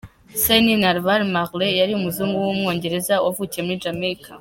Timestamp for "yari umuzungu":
1.79-2.35